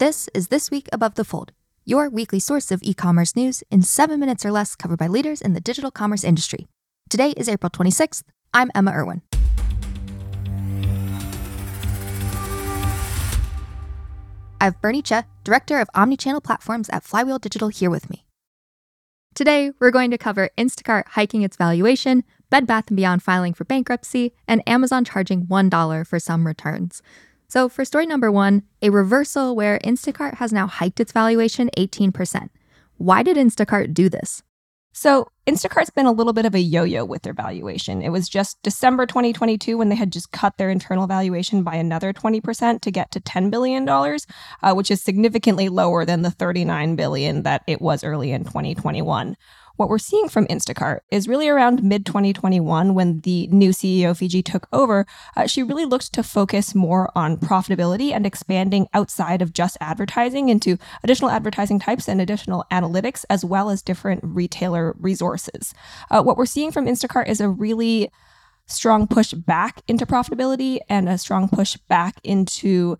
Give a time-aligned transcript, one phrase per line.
[0.00, 1.52] This is This Week Above the Fold,
[1.84, 5.42] your weekly source of e commerce news in seven minutes or less covered by leaders
[5.42, 6.68] in the digital commerce industry.
[7.10, 8.22] Today is April 26th.
[8.54, 9.20] I'm Emma Irwin.
[14.58, 18.24] I have Bernie Che, Director of Omnichannel Platforms at Flywheel Digital, here with me.
[19.34, 23.64] Today, we're going to cover Instacart hiking its valuation, Bed Bath & Beyond filing for
[23.64, 27.02] bankruptcy, and Amazon charging $1 for some returns.
[27.50, 32.48] So, for story number one, a reversal where Instacart has now hiked its valuation 18%.
[32.96, 34.44] Why did Instacart do this?
[34.92, 38.02] So, Instacart's been a little bit of a yo yo with their valuation.
[38.02, 42.12] It was just December 2022 when they had just cut their internal valuation by another
[42.12, 47.42] 20% to get to $10 billion, uh, which is significantly lower than the 39 billion
[47.42, 49.36] that it was early in 2021
[49.80, 54.42] what we're seeing from Instacart is really around mid 2021 when the new CEO Fidji
[54.42, 55.06] took over.
[55.34, 60.50] Uh, she really looked to focus more on profitability and expanding outside of just advertising
[60.50, 65.72] into additional advertising types and additional analytics, as well as different retailer resources.
[66.10, 68.10] Uh, what we're seeing from Instacart is a really
[68.66, 72.98] strong push back into profitability and a strong push back into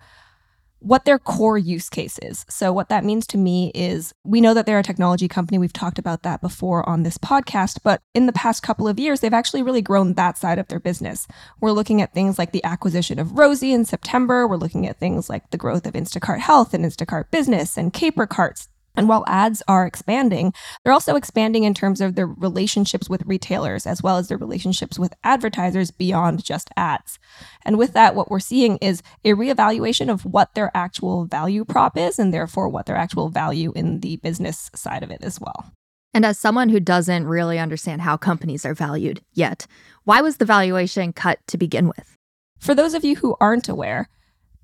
[0.80, 2.44] what their core use case is.
[2.48, 5.58] So, what that means to me is we know that they're a technology company.
[5.58, 9.20] We've talked about that before on this podcast, but in the past couple of years,
[9.20, 11.28] they've actually really grown that side of their business.
[11.60, 14.46] We're looking at things like the acquisition of Rosie in September.
[14.46, 18.26] We're looking at things like the growth of Instacart Health and Instacart Business and Caper
[18.26, 18.68] Carts.
[19.00, 20.52] And while ads are expanding,
[20.84, 24.98] they're also expanding in terms of their relationships with retailers as well as their relationships
[24.98, 27.18] with advertisers beyond just ads.
[27.64, 31.96] And with that, what we're seeing is a reevaluation of what their actual value prop
[31.96, 35.72] is and therefore what their actual value in the business side of it as well.
[36.12, 39.66] And as someone who doesn't really understand how companies are valued yet,
[40.04, 42.18] why was the valuation cut to begin with?
[42.58, 44.10] For those of you who aren't aware,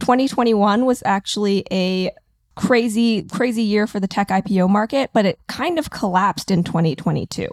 [0.01, 2.11] 2021 was actually a
[2.57, 7.49] crazy, crazy year for the tech IPO market, but it kind of collapsed in 2022.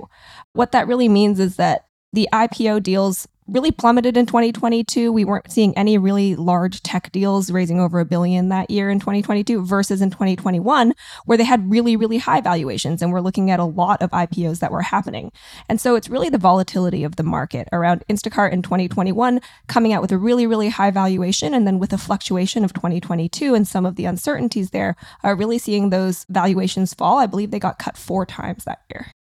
[0.54, 5.12] What that really means is that the IPO deals really plummeted in 2022.
[5.12, 9.00] We weren't seeing any really large tech deals raising over a billion that year in
[9.00, 10.94] 2022 versus in 2021,
[11.26, 13.02] where they had really, really high valuations.
[13.02, 15.32] And we're looking at a lot of IPOs that were happening.
[15.70, 20.02] And so it's really the volatility of the market around Instacart in 2021 coming out
[20.02, 21.54] with a really, really high valuation.
[21.54, 25.58] And then with a fluctuation of 2022 and some of the uncertainties there, are really
[25.58, 27.20] seeing those valuations fall.
[27.20, 29.12] I believe they got cut four times that year.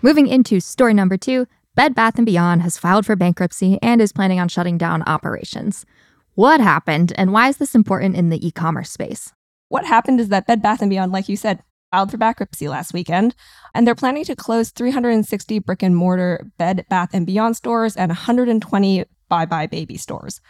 [0.00, 4.12] Moving into story number two, Bed Bath & Beyond has filed for bankruptcy and is
[4.12, 5.84] planning on shutting down operations.
[6.36, 9.32] What happened and why is this important in the e-commerce space?
[9.70, 12.94] What happened is that Bed Bath & Beyond, like you said, filed for bankruptcy last
[12.94, 13.34] weekend,
[13.74, 18.10] and they're planning to close 360 brick and mortar Bed Bath & Beyond stores and
[18.10, 20.40] 120 buybuy BABY stores.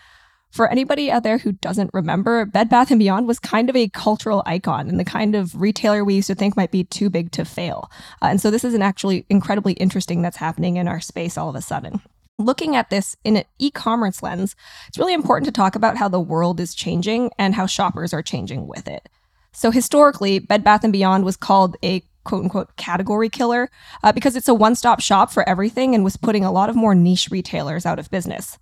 [0.51, 3.89] For anybody out there who doesn't remember, Bed Bath & Beyond was kind of a
[3.89, 7.31] cultural icon and the kind of retailer we used to think might be too big
[7.33, 7.91] to fail.
[8.23, 11.51] Uh, and so this is an actually incredibly interesting that's happening in our space all
[11.51, 12.01] of a sudden.
[12.39, 14.57] Looking at this in an e-commerce lens,
[14.87, 18.23] it's really important to talk about how the world is changing and how shoppers are
[18.23, 19.09] changing with it.
[19.53, 23.71] So historically, Bed Bath & Beyond was called a quote unquote category killer
[24.03, 26.77] uh, because it's a one stop shop for everything and was putting a lot of
[26.77, 28.59] more niche retailers out of business.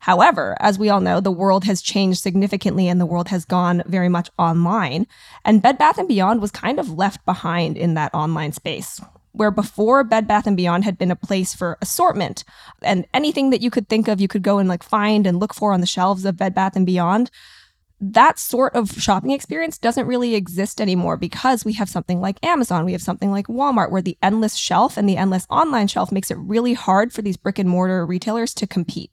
[0.00, 3.82] However, as we all know, the world has changed significantly and the world has gone
[3.86, 5.06] very much online.
[5.44, 9.00] And Bed Bath & Beyond was kind of left behind in that online space.
[9.32, 12.44] Where before Bed Bath & Beyond had been a place for assortment
[12.82, 15.52] and anything that you could think of, you could go and like find and look
[15.52, 17.30] for on the shelves of Bed Bath & Beyond.
[18.00, 22.84] That sort of shopping experience doesn't really exist anymore because we have something like Amazon,
[22.84, 26.30] we have something like Walmart, where the endless shelf and the endless online shelf makes
[26.30, 29.10] it really hard for these brick and mortar retailers to compete.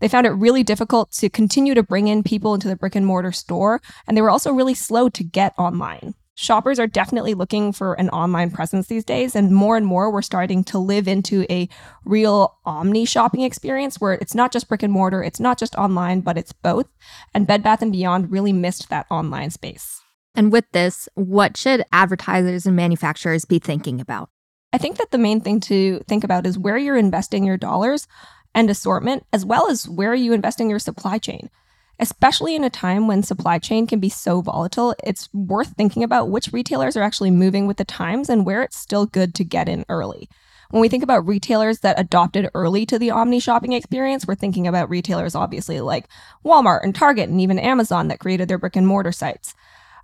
[0.00, 3.06] They found it really difficult to continue to bring in people into the brick and
[3.06, 6.14] mortar store, and they were also really slow to get online.
[6.38, 10.20] Shoppers are definitely looking for an online presence these days, and more and more we're
[10.20, 11.66] starting to live into a
[12.04, 16.20] real omni shopping experience where it's not just brick and mortar, it's not just online,
[16.20, 16.86] but it's both.
[17.32, 20.02] And Bed Bath and Beyond really missed that online space.
[20.34, 24.28] And with this, what should advertisers and manufacturers be thinking about?
[24.74, 28.06] I think that the main thing to think about is where you're investing your dollars
[28.56, 31.50] and assortment, as well as where are you investing your supply chain.
[32.00, 36.30] Especially in a time when supply chain can be so volatile, it's worth thinking about
[36.30, 39.68] which retailers are actually moving with the times and where it's still good to get
[39.68, 40.28] in early.
[40.70, 44.66] When we think about retailers that adopted early to the omni shopping experience, we're thinking
[44.66, 46.08] about retailers obviously like
[46.44, 49.54] Walmart and Target and even Amazon that created their brick and mortar sites.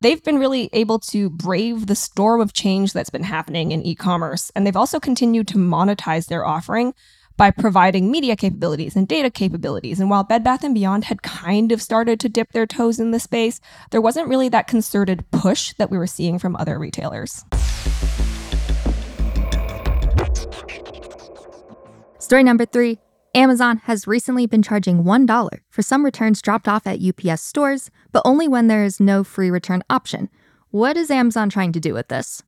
[0.02, 3.94] They've been really able to brave the storm of change that's been happening in e
[3.94, 6.92] commerce, and they've also continued to monetize their offering
[7.36, 10.00] by providing media capabilities and data capabilities.
[10.00, 13.10] And while Bed Bath & Beyond had kind of started to dip their toes in
[13.10, 17.44] the space, there wasn't really that concerted push that we were seeing from other retailers.
[22.18, 22.98] Story number three
[23.34, 28.22] Amazon has recently been charging $1 for some returns dropped off at UPS stores, but
[28.26, 30.28] only when there is no free return option.
[30.70, 32.42] What is Amazon trying to do with this?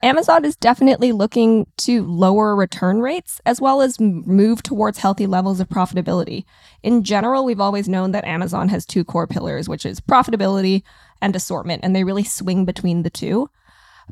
[0.00, 5.58] Amazon is definitely looking to lower return rates as well as move towards healthy levels
[5.58, 6.44] of profitability.
[6.84, 10.84] In general, we've always known that Amazon has two core pillars, which is profitability
[11.20, 13.50] and assortment, and they really swing between the two.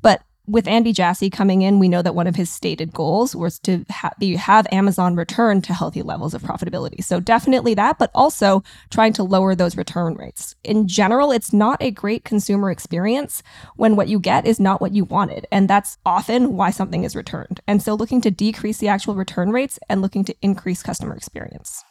[0.03, 3.59] But with Andy Jassy coming in, we know that one of his stated goals was
[3.61, 7.03] to ha- have Amazon return to healthy levels of profitability.
[7.03, 10.55] So definitely that, but also trying to lower those return rates.
[10.65, 13.43] In general, it's not a great consumer experience
[13.77, 15.47] when what you get is not what you wanted.
[15.51, 17.61] And that's often why something is returned.
[17.67, 21.83] And so looking to decrease the actual return rates and looking to increase customer experience.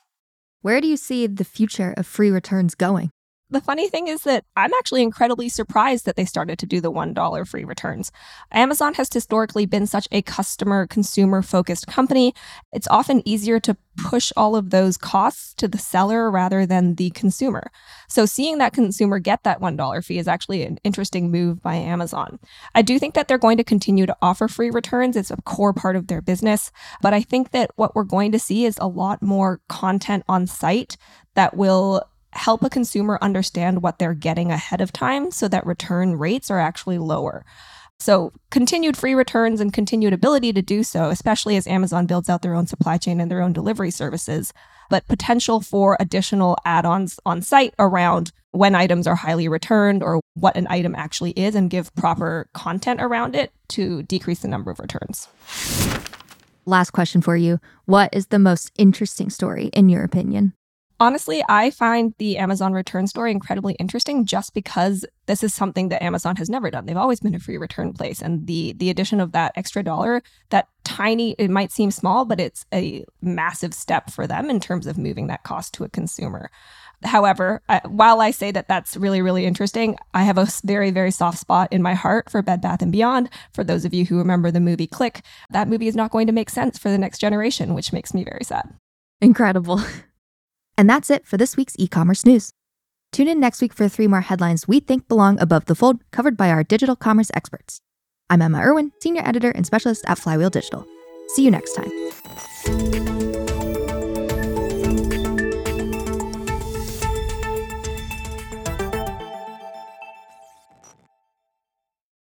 [0.62, 3.12] Where do you see the future of free returns going?
[3.52, 6.92] The funny thing is that I'm actually incredibly surprised that they started to do the
[6.92, 8.12] $1 free returns.
[8.52, 12.34] Amazon has historically been such a customer consumer focused company.
[12.74, 17.12] It's often easier to push all of those costs to the seller rather than the
[17.12, 17.70] consumer.
[18.10, 22.40] So seeing that consumer get that $1 fee is actually an interesting move by Amazon.
[22.74, 25.16] I do think that they're going to continue to offer free returns.
[25.16, 26.72] It's a core part of their business.
[27.00, 30.48] But I think that what we're going to see is a lot more content on
[30.48, 30.98] site
[31.36, 32.02] that will
[32.36, 36.60] help a consumer understand what they're getting ahead of time so that return rates are
[36.60, 37.46] actually lower.
[38.00, 42.42] So, continued free returns and continued ability to do so, especially as Amazon builds out
[42.42, 44.52] their own supply chain and their own delivery services,
[44.90, 50.20] but potential for additional add ons on site around when items are highly returned or
[50.34, 54.72] what an item actually is and give proper content around it to decrease the number
[54.72, 55.28] of returns.
[56.66, 60.54] Last question for you What is the most interesting story, in your opinion?
[60.98, 66.02] Honestly, I find the Amazon return story incredibly interesting just because this is something that
[66.02, 66.86] Amazon has never done.
[66.86, 70.22] They've always been a free return place and the the addition of that extra dollar,
[70.52, 74.88] that tiny it might seem small, but it's a massive step for them in terms
[74.88, 76.50] of moving that cost to a consumer.
[77.04, 81.12] However, I, while I say that that's really really interesting, I have a very very
[81.12, 83.30] soft spot in my heart for Bed Bath and Beyond.
[83.52, 86.34] For those of you who remember the movie Click, that movie is not going to
[86.34, 88.74] make sense for the next generation, which makes me very sad.
[89.20, 89.82] Incredible.
[90.78, 92.52] And that's it for this week's e commerce news.
[93.12, 96.36] Tune in next week for three more headlines we think belong above the fold, covered
[96.36, 97.80] by our digital commerce experts.
[98.30, 100.86] I'm Emma Irwin, Senior Editor and Specialist at Flywheel Digital.
[101.30, 103.15] See you next time.